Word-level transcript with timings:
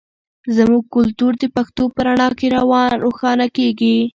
زموږ 0.55 0.83
کلتور 0.95 1.31
د 1.41 1.43
پښتو 1.55 1.83
په 1.93 1.99
رڼا 2.07 2.29
کې 2.39 2.47
روښانه 3.03 3.47
کیږي. 3.57 3.97